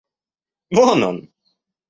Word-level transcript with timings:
Вон 0.75 0.99
он! 1.09 1.17